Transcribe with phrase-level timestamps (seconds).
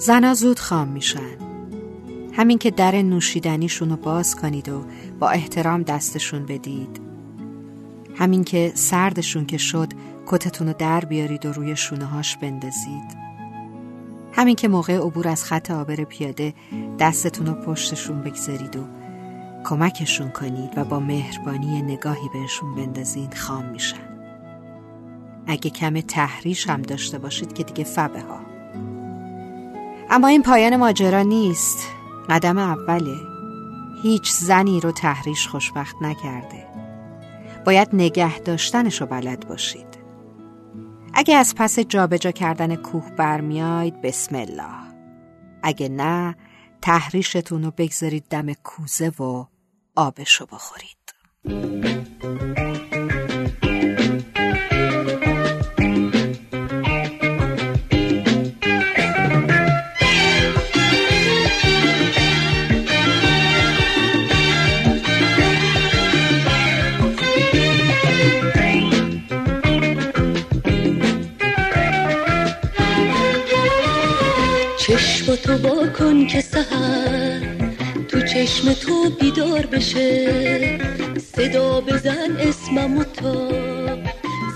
[0.00, 1.38] زنا زود خام میشن.
[2.32, 4.84] همین که در نوشیدنیشون رو باز کنید و
[5.18, 7.00] با احترام دستشون بدید.
[8.16, 9.88] همین که سردشون که شد
[10.26, 13.16] کتتون رو در بیارید و روی شونه هاش بندازید.
[14.32, 16.54] همین که موقع عبور از خط آبر پیاده
[16.98, 18.84] دستتون رو پشتشون بگذارید و
[19.64, 24.08] کمکشون کنید و با مهربانی نگاهی بهشون بندازید خام میشن.
[25.46, 28.49] اگه کم تحریش هم داشته باشید که دیگه فبه ها.
[30.10, 31.88] اما این پایان ماجرا نیست.
[32.28, 33.16] قدم اوله.
[34.02, 36.66] هیچ زنی رو تحریش خوشبخت نکرده.
[37.64, 39.86] باید نگه داشتنش رو بلد باشید.
[41.14, 44.94] اگه از پس جابجا کردن کوه برمیاید بسم الله.
[45.62, 46.36] اگه نه
[46.82, 49.44] تحریشتون رو بگذارید دم کوزه و
[49.96, 50.96] آبشو بخورید.
[74.80, 77.40] چشم تو با کن که سهر
[78.08, 80.78] تو چشم تو بیدار بشه.
[81.36, 83.48] صدا بزن اسممو تا.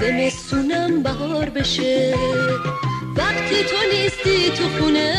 [0.00, 2.14] زمستونم بهار بشه.
[3.16, 5.14] وقتی تو نیستی تو خونه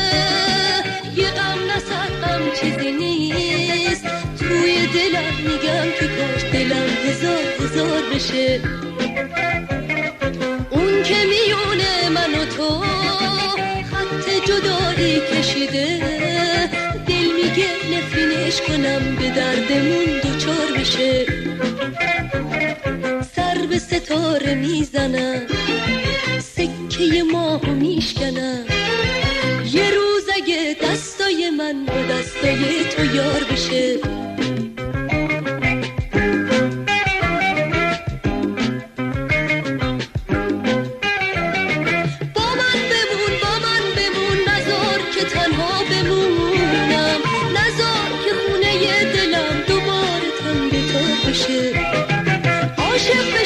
[1.15, 4.05] یه غم نسد غم چیزی نیست.
[4.39, 8.61] توی دلم میگم که کاش دلم هزار هزار بشه.
[15.52, 16.00] کشیده
[17.08, 21.26] دل میگه نفرینش کنم به دردمون دوچار بشه
[23.36, 25.42] سر به ستاره می‌زنم
[26.39, 28.66] سکه ماهو میشکنم
[29.73, 33.98] یه روز اگه دستای من با دستای تو یار بشه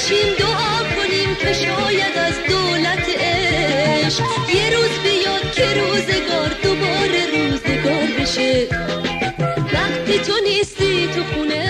[0.06, 4.24] بشیم دعا کنیم که شاید از دولت عشق.
[4.56, 8.68] یه روز بیاد که روزگار دوباره روزگار بشه.
[9.74, 11.66] وقتی تو نیستی تو خونه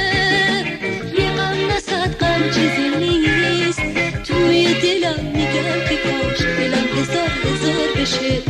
[1.19, 3.81] یه غم نصد غم چیزی نیست.
[4.23, 8.41] توی دلم میگم که کاش دلم هزار هزار بشه.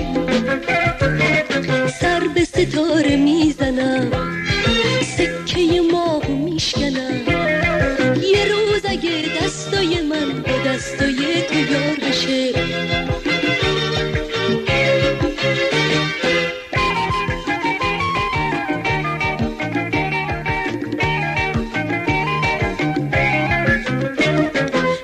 [2.00, 4.35] سر به ستاره می‌زنم.
[9.76, 12.54] دستای من به دستای تو یار بشه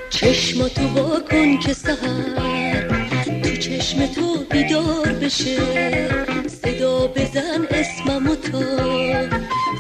[0.09, 2.87] چشماتو با کن که سهر
[3.43, 5.57] تو چشم تو بیدار بشه
[6.47, 8.61] صدا بزن اسممو تا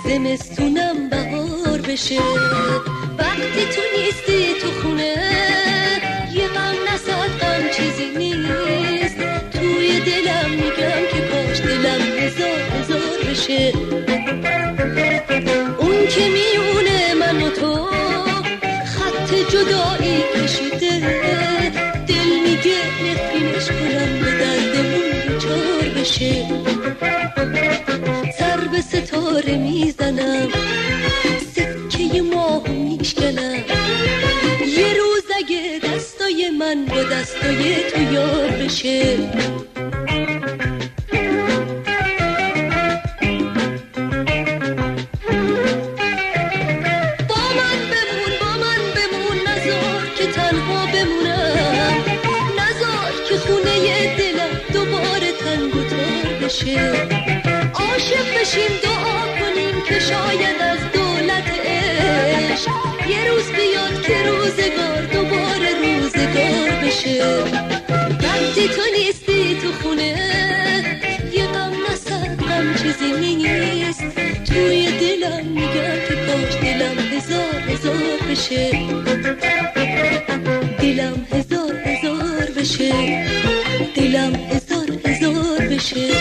[0.05, 2.19] زمستونم بهار بشه
[13.51, 13.73] بشه
[15.77, 17.89] اون که میونه من و تو
[18.85, 20.99] خط جدایی کشیده.
[22.07, 26.45] دل میگه نفرینش کنم به دردمون چار بشه.
[28.39, 30.47] سر به ستاره می‌زنم
[36.61, 39.17] من با دستای تو یار بشه.
[56.51, 56.91] تار بشه
[57.73, 62.71] عاشق بشیم دعا کنیم که شاید از دولت عشق.
[63.09, 67.43] یه روز بیاد که روزگار دوباره روزگار بشه.
[68.23, 70.15] وقتی تو نیستی تو خونه
[71.33, 74.03] یه غم نسد غم چیزی نیست.
[74.45, 78.71] توی دلم میگم که کاش دلم هزار هزار بشه.
[80.79, 82.91] دلم هزار هزار بشه.
[83.95, 86.20] دلم هزار هزار بشه.